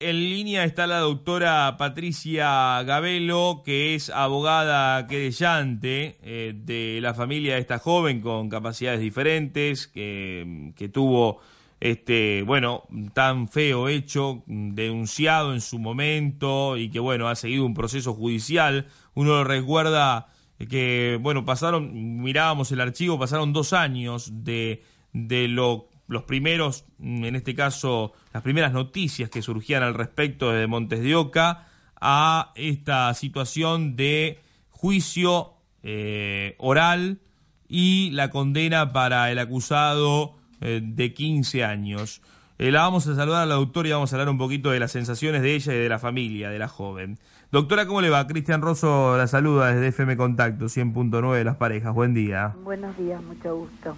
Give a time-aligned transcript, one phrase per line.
[0.00, 7.54] en línea está la doctora Patricia Gabelo, que es abogada querellante eh, de la familia
[7.54, 11.40] de esta joven con capacidades diferentes, que, que tuvo
[11.82, 17.74] este, bueno, tan feo hecho, denunciado en su momento y que, bueno, ha seguido un
[17.74, 18.86] proceso judicial.
[19.14, 20.28] Uno recuerda
[20.70, 27.24] que, bueno, pasaron, mirábamos el archivo, pasaron dos años de, de lo los primeros, mm,
[27.24, 31.66] en este caso, las primeras noticias que surgían al respecto de Montes de Oca
[32.00, 37.20] a esta situación de juicio eh, oral
[37.68, 42.20] y la condena para el acusado eh, de 15 años.
[42.58, 44.78] Eh, la vamos a saludar a la doctora y vamos a hablar un poquito de
[44.78, 47.18] las sensaciones de ella y de la familia, de la joven.
[47.50, 48.26] Doctora, ¿cómo le va?
[48.26, 51.94] Cristian Rosso la saluda desde FM Contacto 100.9 de las parejas.
[51.94, 52.54] Buen día.
[52.62, 53.96] Buenos días, mucho gusto.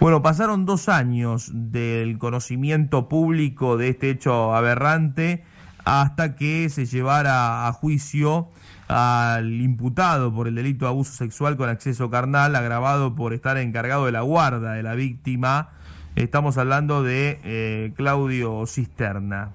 [0.00, 5.44] Bueno, pasaron dos años del conocimiento público de este hecho aberrante
[5.84, 8.48] hasta que se llevara a juicio
[8.88, 14.06] al imputado por el delito de abuso sexual con acceso carnal, agravado por estar encargado
[14.06, 15.72] de la guarda de la víctima.
[16.16, 19.50] Estamos hablando de eh, Claudio Cisterna.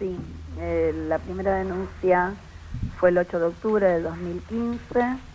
[0.00, 0.16] Sí,
[0.58, 2.34] eh, la primera denuncia
[2.98, 5.27] fue el 8 de octubre de 2015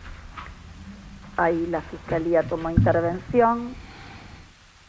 [1.37, 3.73] Ahí la Fiscalía tomó intervención.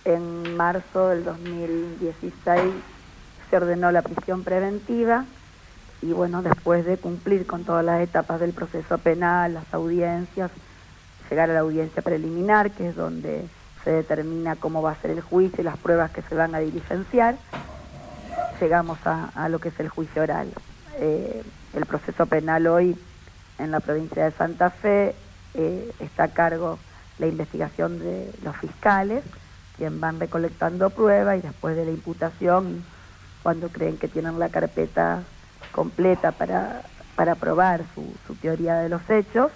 [0.04, 2.60] En marzo del 2016
[3.48, 5.24] se ordenó la prisión preventiva
[6.02, 10.50] y bueno, después de cumplir con todas las etapas del proceso penal, las audiencias,
[11.30, 13.46] llegar a la audiencia preliminar, que es donde
[13.84, 16.58] se determina cómo va a ser el juicio y las pruebas que se van a
[16.58, 17.36] diligenciar,
[18.60, 20.52] llegamos a, lo que es el juicio oral.
[20.98, 21.42] Eh,
[21.74, 22.96] el proceso penal hoy
[23.58, 25.14] en la provincia de Santa Fe
[25.54, 26.78] eh, está a cargo
[27.18, 29.22] la investigación de los fiscales,
[29.76, 32.84] quien van recolectando pruebas y después de la imputación,
[33.42, 35.22] cuando creen que tienen la carpeta
[35.72, 36.82] completa para,
[37.16, 39.52] para probar su, su teoría de los hechos,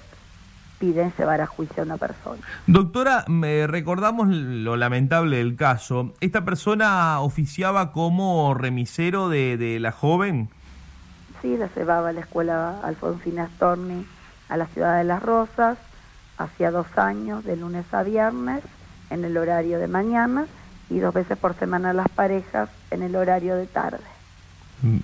[0.78, 2.40] piden llevar a juicio a una persona.
[2.66, 6.14] Doctora, me recordamos lo lamentable del caso.
[6.20, 10.48] ¿Esta persona oficiaba como remisero de, de la joven?
[11.42, 14.06] Sí, la llevaba a la escuela Alfonsina Storni
[14.48, 15.78] a la ciudad de Las Rosas
[16.38, 18.62] hacía dos años, de lunes a viernes,
[19.10, 20.46] en el horario de mañana,
[20.88, 24.04] y dos veces por semana las parejas en el horario de tarde.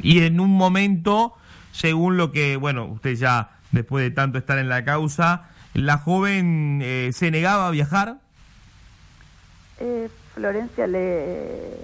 [0.03, 1.35] Y en un momento,
[1.73, 6.81] según lo que, bueno, usted ya después de tanto estar en la causa, ¿la joven
[6.83, 8.17] eh, se negaba a viajar?
[9.81, 11.77] Eh, Florencia le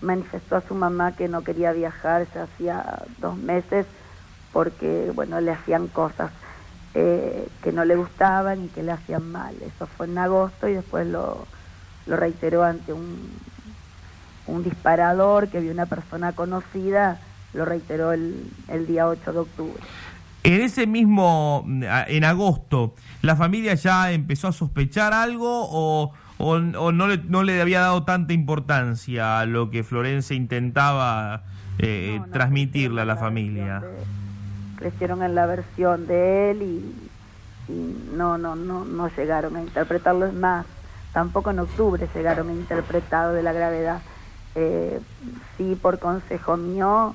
[0.00, 3.86] manifestó a su mamá que no quería viajar ya hacía dos meses
[4.52, 6.30] porque, bueno, le hacían cosas
[6.98, 9.54] eh, que no le gustaban y que le hacían mal.
[9.60, 11.46] Eso fue en agosto y después lo,
[12.06, 13.32] lo reiteró ante un,
[14.46, 17.20] un disparador que vio una persona conocida,
[17.52, 19.82] lo reiteró el, el día 8 de octubre.
[20.42, 27.08] En ese mismo, en agosto, ¿la familia ya empezó a sospechar algo o, o, no,
[27.08, 31.42] le, no le había dado tanta importancia a lo que Florencia intentaba
[31.78, 33.82] eh, transmitirle a la familia?
[34.76, 37.10] Crecieron en la versión de él y,
[38.14, 40.26] no, no, no, no llegaron a interpretarlo.
[40.26, 40.66] Es más,
[41.12, 44.00] tampoco en octubre llegaron a interpretarlo de la gravedad.
[44.54, 45.00] Eh,
[45.56, 47.14] sí, por consejo mío,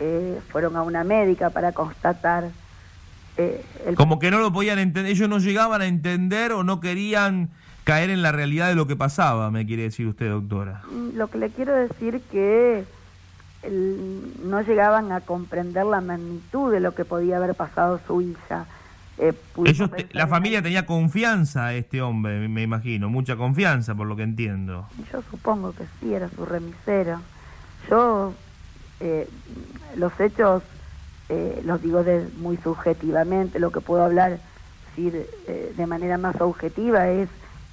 [0.00, 2.50] eh, fueron a una médica para constatar.
[3.36, 3.64] Eh,
[3.96, 7.50] Como que no lo podían entender, ellos no llegaban a entender o no querían
[7.84, 10.82] caer en la realidad de lo que pasaba, me quiere decir usted, doctora.
[10.90, 12.84] Mm, lo que le quiero decir que
[13.70, 18.66] no llegaban a comprender la magnitud de lo que podía haber pasado su hija.
[19.18, 19.34] Eh,
[20.12, 24.88] la familia tenía confianza a este hombre, me imagino, mucha confianza por lo que entiendo.
[25.12, 27.20] Yo supongo que sí, era su remisero.
[27.88, 28.32] Yo
[29.00, 29.28] eh,
[29.96, 30.62] los hechos
[31.28, 34.38] eh, los digo de, muy subjetivamente, lo que puedo hablar
[34.96, 35.26] decir,
[35.74, 37.28] de manera más objetiva es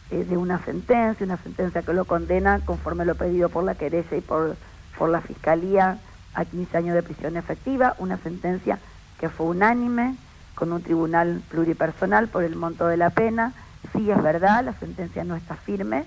[0.09, 4.21] de una sentencia, una sentencia que lo condena conforme lo pedido por la querella y
[4.21, 4.55] por
[4.99, 5.97] por la Fiscalía
[6.35, 8.77] a 15 años de prisión efectiva, una sentencia
[9.19, 10.15] que fue unánime
[10.53, 13.53] con un tribunal pluripersonal por el monto de la pena.
[13.93, 16.03] Sí es verdad, la sentencia no está firme.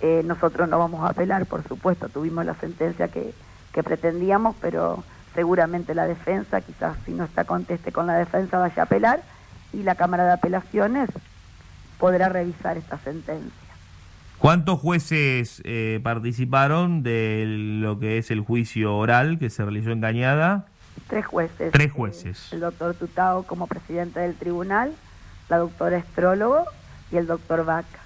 [0.00, 3.34] Eh, nosotros no vamos a apelar, por supuesto, tuvimos la sentencia que,
[3.72, 5.02] que pretendíamos, pero
[5.34, 9.20] seguramente la defensa, quizás si no está conteste con la defensa, vaya a apelar
[9.72, 11.10] y la Cámara de Apelaciones
[11.98, 13.59] podrá revisar esta sentencia.
[14.40, 20.00] ¿Cuántos jueces eh, participaron de lo que es el juicio oral que se realizó en
[20.00, 20.64] Cañada?
[21.08, 21.70] Tres jueces.
[21.72, 22.50] Tres jueces.
[22.54, 24.94] el doctor Tutao como presidente del tribunal,
[25.50, 26.64] la doctora Estrólogo
[27.12, 27.98] y el doctor Vaca.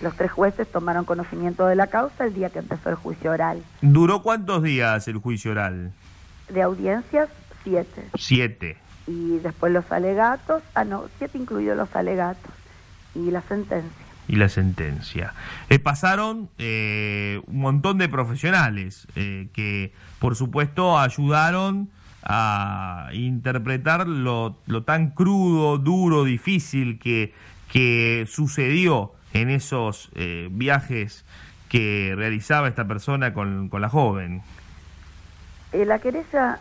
[0.00, 3.62] Los tres jueces tomaron conocimiento de la causa el día que empezó el juicio oral.
[3.82, 5.92] ¿Duró cuántos días el juicio oral?
[6.48, 7.28] De audiencias,
[7.62, 8.08] siete.
[8.14, 8.78] Siete.
[9.06, 12.52] Y después los alegatos, ah no, siete incluidos los alegatos.
[13.14, 14.03] Y la sentencia.
[14.26, 15.34] Y la sentencia.
[15.68, 21.90] Eh, pasaron eh, un montón de profesionales eh, que, por supuesto, ayudaron
[22.22, 24.56] a interpretar lo,
[24.86, 27.34] tan crudo, duro, difícil que,
[27.70, 31.24] que sucedió en esos eh, viajes
[31.68, 34.42] que realizaba esta persona con, la joven.
[35.72, 36.60] La querella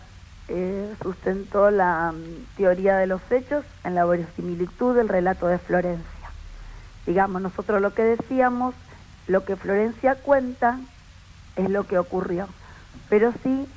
[1.02, 6.13] sustentó la mm, teoría de los hechos en la verosimilitud del relato de Florencia.
[7.06, 8.76] Digamos, nosotros lo que decíamos,
[9.28, 10.80] lo que Florencia cuenta
[11.56, 12.48] es lo que ocurrió,
[13.10, 13.68] pero sí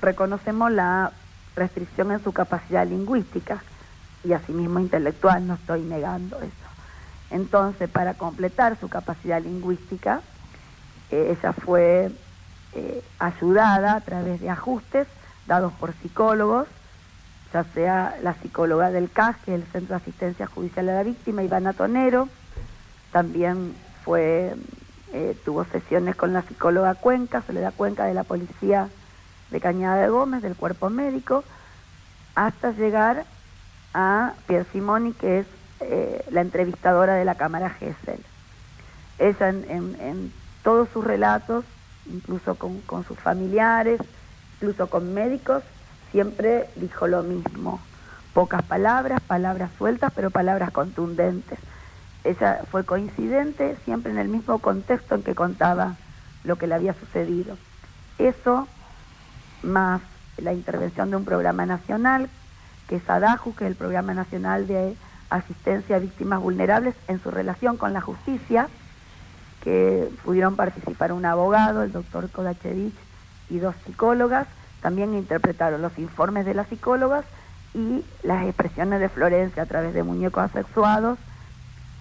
[0.00, 1.12] reconocemos la
[1.56, 3.62] restricción en su capacidad lingüística
[4.24, 6.52] y asimismo intelectual, no estoy negando eso.
[7.30, 10.20] Entonces, para completar su capacidad lingüística,
[11.10, 12.10] eh, ella fue
[12.74, 15.06] eh, ayudada a través de ajustes
[15.46, 16.68] dados por psicólogos,
[17.52, 21.02] ya sea la psicóloga del CAS, que es el Centro de Asistencia Judicial a la
[21.02, 22.28] Víctima, Ivana Tonero,
[23.12, 23.74] también
[24.04, 24.54] fue,
[25.12, 28.88] eh, tuvo sesiones con la psicóloga Cuenca, Soledad Cuenca de la Policía
[29.50, 31.44] de Cañada de Gómez, del Cuerpo Médico,
[32.34, 33.24] hasta llegar
[33.94, 35.46] a Pierre Simoni, que es
[35.80, 38.20] eh, la entrevistadora de la Cámara Gesell.
[39.18, 40.32] Ella en,
[40.62, 41.64] todos sus relatos,
[42.06, 44.00] incluso con, con, sus familiares,
[44.56, 45.62] incluso con médicos,
[46.12, 47.80] siempre dijo lo mismo.
[48.34, 51.58] Pocas palabras, palabras sueltas, pero palabras contundentes.
[52.24, 55.96] Ella fue coincidente siempre en el mismo contexto en que contaba
[56.44, 57.56] lo que le había sucedido.
[58.18, 58.68] Eso,
[59.62, 60.00] más
[60.36, 62.28] la intervención de un programa nacional,
[62.88, 64.96] que es ADAJU, que es el Programa Nacional de
[65.30, 68.68] asistencia a víctimas vulnerables en su relación con la justicia,
[69.62, 72.94] que pudieron participar un abogado, el doctor Kodachevich,
[73.50, 74.46] y dos psicólogas.
[74.80, 77.24] También interpretaron los informes de las psicólogas
[77.74, 81.18] y las expresiones de Florencia a través de muñecos asexuados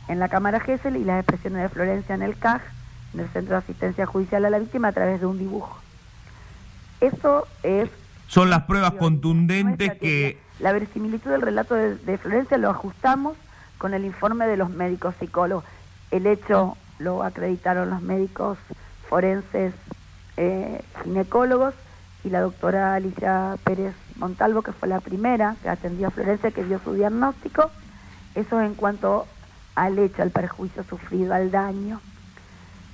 [0.07, 2.61] en la Cámara Gesell y las expresiones de Florencia en el CAJ,
[3.13, 5.77] en el Centro de Asistencia Judicial a la Víctima, a través de un dibujo.
[7.01, 7.89] Eso es...
[8.27, 13.37] Son las pruebas contundentes que la verisimilitud del relato de, Florencia lo ajustamos
[13.77, 15.63] con el informe de los médicos psicólogos.
[16.11, 18.57] El hecho lo acreditaron los médicos
[19.07, 19.73] forenses
[20.35, 21.73] eh, ginecólogos
[22.23, 26.63] y la doctora Alicia Pérez Montalvo, que fue la primera que atendió a Florencia, que
[26.63, 27.69] dio su diagnóstico.
[28.35, 29.27] Eso en cuanto
[29.77, 32.01] al hecho, al perjuicio sufrido, al daño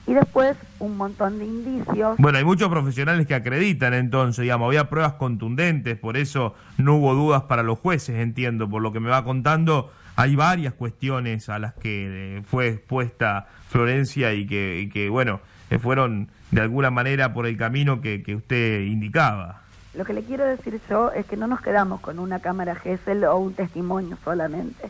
[0.05, 2.17] y después un montón de indicios.
[2.17, 7.13] Bueno, hay muchos profesionales que acreditan entonces, digamos, había pruebas contundentes, por eso no hubo
[7.13, 11.57] dudas para los jueces, entiendo, por lo que me va contando, hay varias cuestiones a
[11.57, 15.39] las que eh, fue expuesta Florencia y que, que bueno,
[15.69, 19.61] eh, fueron de alguna manera por el camino que, que usted indicaba.
[19.95, 23.23] Lo que le quiero decir yo es que no nos quedamos con una cámara GESEL
[23.25, 24.89] o un testimonio solamente,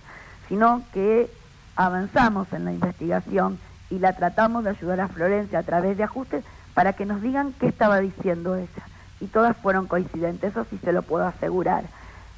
[0.49, 1.29] sino que
[1.75, 6.43] avanzamos en la investigación y la tratamos de ayudar a Florencia a través de ajustes
[6.73, 8.83] para que nos digan qué estaba diciendo ella.
[9.19, 11.83] Y todas fueron coincidentes, eso sí se lo puedo asegurar.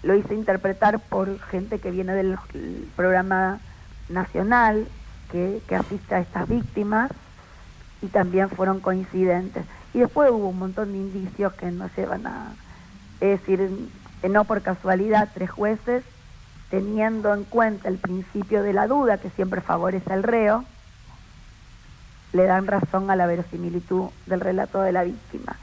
[0.03, 2.37] Lo hice interpretar por gente que viene del
[2.95, 3.59] programa
[4.09, 4.87] nacional
[5.31, 7.11] que, que asiste a estas víctimas
[8.01, 9.65] y también fueron coincidentes.
[9.93, 12.53] Y después hubo un montón de indicios que nos llevan a...
[13.21, 13.89] Es decir,
[14.29, 16.03] no por casualidad, tres jueces,
[16.75, 20.65] teniendo en cuenta el principio de la duda que siempre favorece al reo,
[22.33, 25.55] le dan razón a la verosimilitud del relato de la víctima.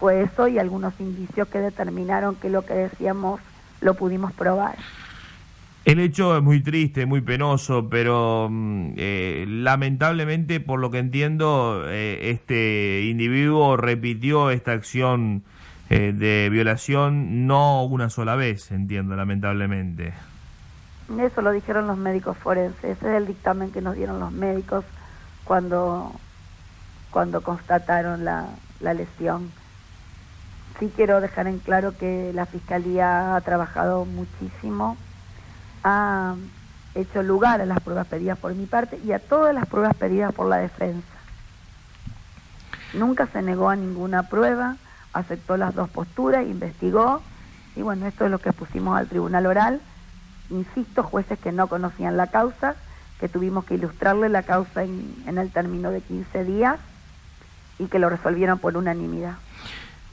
[0.00, 3.42] Fue eso y algunos indicios que determinaron que lo que decíamos
[3.82, 4.76] lo pudimos probar.
[5.84, 11.84] El hecho es muy triste, muy penoso, pero mm, eh, lamentablemente, por lo que entiendo,
[11.86, 15.42] eh, este individuo repitió esta acción
[15.90, 20.14] eh, de violación no una sola vez, entiendo, lamentablemente.
[21.20, 24.84] Eso lo dijeron los médicos forenses, ese es el dictamen que nos dieron los médicos
[25.44, 26.12] cuando,
[27.10, 28.48] cuando constataron la,
[28.80, 29.52] la lesión.
[30.78, 34.96] Sí quiero dejar en claro que la Fiscalía ha trabajado muchísimo,
[35.84, 36.34] ha
[36.94, 40.32] hecho lugar a las pruebas pedidas por mi parte y a todas las pruebas pedidas
[40.32, 41.06] por la defensa.
[42.92, 44.76] Nunca se negó a ninguna prueba,
[45.12, 47.22] aceptó las dos posturas, investigó
[47.76, 49.80] y bueno, esto es lo que pusimos al tribunal oral.
[50.50, 52.76] Insisto, jueces que no conocían la causa,
[53.20, 56.78] que tuvimos que ilustrarle la causa en, el término de 15 días
[57.78, 59.36] y que lo resolvieron por unanimidad.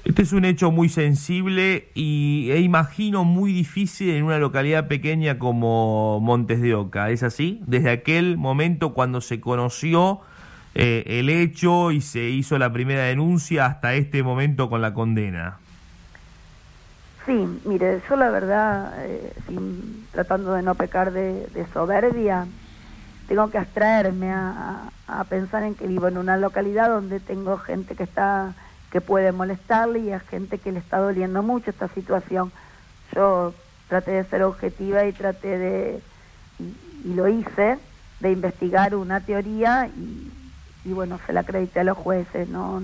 [0.03, 5.37] Este es un hecho muy sensible y e imagino muy difícil en una localidad pequeña
[5.37, 7.11] como Montes de Oca.
[7.11, 7.61] ¿Es así?
[7.67, 10.21] Desde aquel momento cuando se conoció
[10.73, 15.60] eh, el hecho y se hizo la primera denuncia hasta este momento con la condena.
[17.25, 19.33] Sí, mire, yo la verdad, eh,
[20.11, 22.47] tratando de no pecar de, soberbia,
[23.27, 24.89] tengo que abstraerme a,
[25.29, 28.53] pensar en que vivo en una localidad donde tengo gente que está
[28.91, 32.51] que puede molestarle y a gente que le está doliendo mucho esta situación.
[33.13, 33.53] Yo
[33.87, 36.01] traté de ser objetiva y traté de,
[37.05, 37.77] y, lo hice,
[38.19, 40.31] de investigar una teoría y,
[40.83, 42.81] y, bueno, se la acredité a los jueces, no,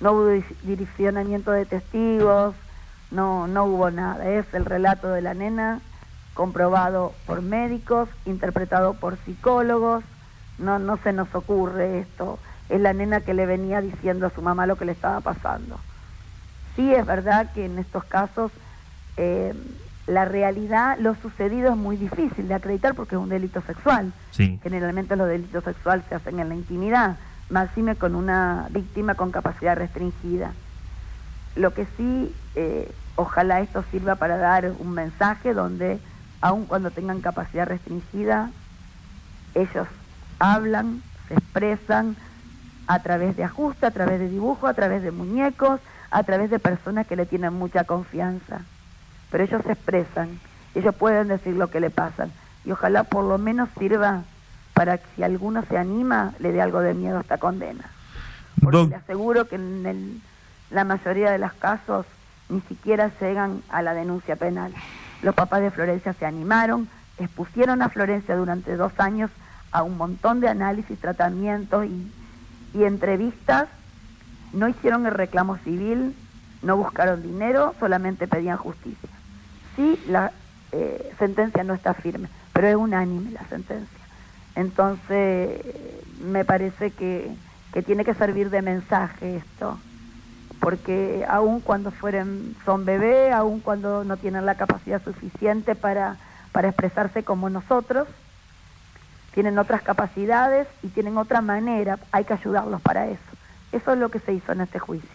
[0.00, 2.56] no hubo direccionamiento de testigos,
[3.14, 5.80] no, no hubo nada, es el relato de la nena
[6.34, 10.04] comprobado por médicos, interpretado por psicólogos,
[10.58, 14.42] no, no se nos ocurre esto es la nena que le venía diciendo a su
[14.42, 15.78] mamá lo que le estaba pasando.
[16.76, 18.50] Sí es verdad que en estos casos
[19.16, 19.54] eh,
[20.06, 24.12] la realidad, lo sucedido es muy difícil de acreditar porque es un delito sexual.
[24.62, 27.16] Generalmente los delitos sexuales se hacen en la intimidad,
[27.48, 30.52] máxime con una víctima con capacidad restringida.
[31.56, 36.00] Lo que sí, eh, ojalá esto sirva para dar un mensaje donde,
[36.40, 38.50] aun cuando tengan capacidad restringida,
[39.54, 39.86] ellos
[40.38, 42.16] hablan, se expresan,
[42.86, 45.80] a través de ajuste, a través de dibujo, a través de muñecos,
[46.10, 48.60] a través de personas que le tienen mucha confianza.
[49.30, 50.38] Pero ellos se expresan,
[50.74, 52.30] ellos pueden decir lo que le pasan.
[52.64, 54.22] Y ojalá por lo menos sirva
[54.74, 57.84] para que si alguno se anima, le dé algo de miedo a esta condena.
[58.60, 60.22] Porque le aseguro que en
[60.70, 62.06] la mayoría de los casos
[62.48, 64.72] ni siquiera llegan a la denuncia penal.
[65.22, 69.30] Los papás de Florencia se animaron, expusieron a Florencia durante dos años
[69.72, 73.68] a un montón de análisis, tratamientos y entrevistas,
[74.54, 76.14] no hicieron el reclamo civil,
[76.62, 79.10] no buscaron dinero, solamente pedían justicia.
[79.76, 80.32] Sí, la
[80.72, 83.98] eh, sentencia no está firme, pero es unánime la sentencia.
[84.54, 85.60] Entonces,
[86.24, 87.34] me parece que,
[87.72, 89.78] que tiene que servir de mensaje esto,
[90.60, 96.16] porque aun cuando fueren, son bebés, aun cuando no tienen la capacidad suficiente para,
[96.52, 98.08] para expresarse como nosotros,
[99.34, 103.20] tienen otras capacidades y tienen otra manera, hay que ayudarlos para eso.
[103.72, 105.10] Eso es lo que se hizo en este juicio.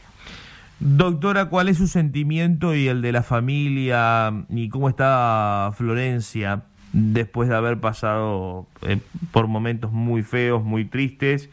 [0.80, 7.50] Doctora, ¿cuál es su sentimiento y el de la familia y cómo está Florencia después
[7.50, 9.00] de haber pasado eh,
[9.32, 11.50] por momentos muy feos, muy tristes?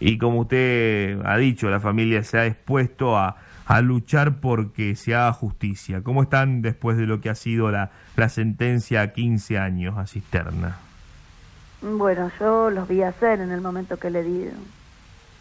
[0.00, 5.14] Y como usted ha dicho, la familia se ha expuesto a, a luchar porque se
[5.14, 6.02] haga justicia.
[6.02, 10.06] ¿Cómo están después de lo que ha sido la, la sentencia a 15 años a
[10.06, 10.78] cisterna?
[11.82, 14.48] Bueno, yo los vi hacer en el momento que le di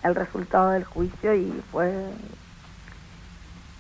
[0.03, 1.91] el resultado del juicio y fue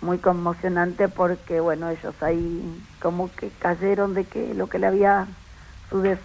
[0.01, 5.27] muy conmocionante porque, bueno, ellos ahí como que cayeron de que lo que le había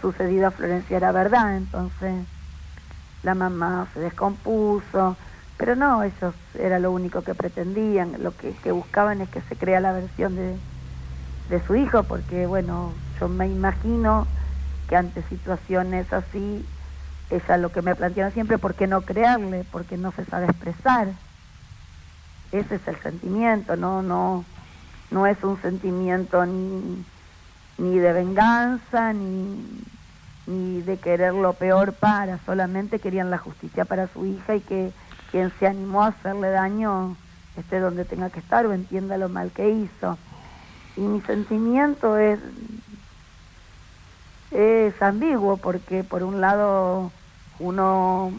[0.01, 2.25] sucedido a Florencia era verdad, entonces
[3.25, 5.17] la mamá se descompuso,
[5.57, 9.81] pero no, ellos era lo único que pretendían, lo que, buscaban es que se crea
[9.81, 10.57] la versión de,
[11.49, 14.27] de su hijo, porque, bueno, yo me imagino
[14.89, 16.67] que ante situaciones así,
[17.31, 19.65] ella lo que me planteaba siempre, ¿por qué no creerle?
[19.73, 21.09] Porque no se sabe expresar.
[22.53, 24.45] Ese es el sentimiento, no, no,
[25.11, 27.05] no es un sentimiento ni,
[27.79, 29.83] ni de venganza, ni,
[30.47, 34.93] ni de querer lo peor para, solamente querían la justicia para su hija y que
[35.31, 37.17] quien se animó a hacerle daño
[37.57, 40.19] esté donde tenga que estar o entienda lo mal que hizo.
[40.97, 42.39] Y mi sentimiento es
[44.55, 47.11] es ambiguo porque por un lado
[47.59, 48.33] uno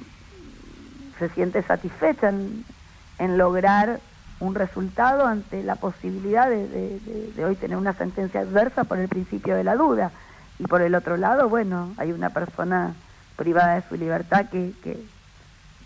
[1.19, 4.00] se siente satisfecha en, lograr
[4.39, 9.63] un resultado ante la posibilidad de, hoy tener una sentencia adversa por el principio de
[9.63, 10.12] la duda.
[10.59, 12.95] Y por el otro lado, bueno, hay una persona
[13.35, 14.71] privada de su libertad que,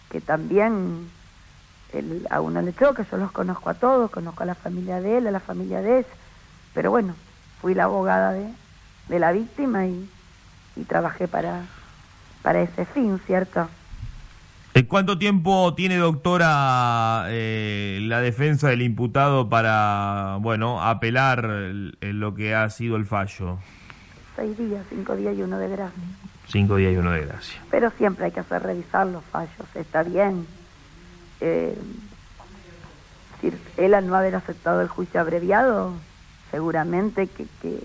[0.09, 1.09] que, también
[2.29, 5.27] a uno le choca, yo los conozco a todos, conozco a la familia de él,
[5.27, 6.07] a la familia de ella,
[6.73, 7.15] pero bueno,
[7.61, 8.47] fui la abogada de,
[9.07, 10.07] de la víctima y,
[10.75, 11.63] y trabajé para,
[12.43, 13.67] para ese fin, ¿cierto?
[14.75, 22.35] ¿En cuánto tiempo tiene, doctora, eh, la defensa del imputado para, bueno, apelar en lo
[22.35, 23.57] que ha sido el fallo?
[24.39, 26.01] Seis días, cinco días y uno de gracia.
[26.47, 27.61] Cinco días y uno de gracia.
[27.69, 30.47] Pero siempre hay que hacer revisar los fallos, está bien.
[31.41, 31.77] Eh,
[33.75, 35.91] él al no haber aceptado el juicio abreviado,
[36.51, 37.83] seguramente que, que,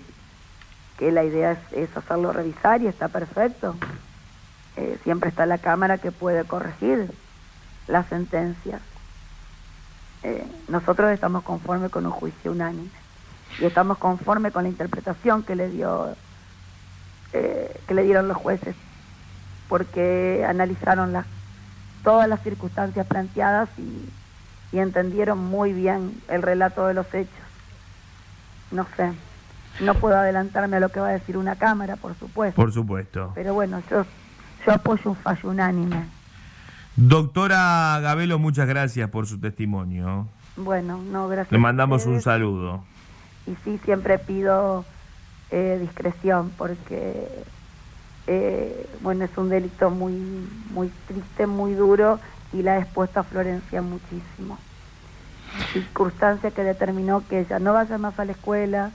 [0.97, 3.75] que la idea es, es, hacerlo revisar y está perfecto.
[4.77, 7.11] Eh, siempre está la Cámara que puede corregir
[7.89, 8.81] las sentencias.
[10.23, 12.91] Eh, nosotros estamos conformes con un juicio unánime
[13.59, 16.15] y estamos conformes con la interpretación que le dio
[17.35, 18.75] eh, que le dieron los jueces
[19.69, 21.27] porque analizaron las
[22.03, 27.33] todas las circunstancias planteadas y, y entendieron muy bien el relato de los hechos.
[28.71, 29.13] No sé,
[29.81, 32.57] no puedo adelantarme a lo que va a decir una cámara, por supuesto.
[32.57, 33.33] Por supuesto.
[33.35, 34.05] Pero bueno, yo,
[34.67, 36.05] yo apoyo un fallo unánime.
[36.97, 40.29] Doctora Gabelo, muchas gracias por su testimonio.
[40.57, 41.53] Bueno, no, gracias.
[41.53, 42.85] Le mandamos un saludo.
[43.47, 44.85] Y sí, siempre pido
[45.57, 47.29] eh, discreción porque,
[48.27, 50.13] eh, bueno, es un delito muy,
[50.71, 52.19] muy triste, muy duro
[52.53, 54.59] y la ha expuesto a Florencia muchísimo.
[55.73, 58.91] Circunstancia que determinó que ella no vaya más a la escuela,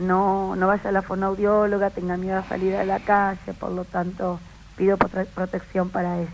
[0.00, 3.84] no, no vaya a la fonoaudióloga, tenga miedo a salir a la calle, por lo
[3.84, 4.38] tanto
[4.76, 6.30] pido protección para ella.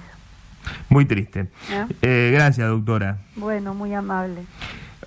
[0.90, 1.48] Muy triste.
[1.70, 1.86] ¿Eh?
[2.02, 3.16] Eh, gracias, doctora.
[3.36, 4.42] Bueno, muy amable.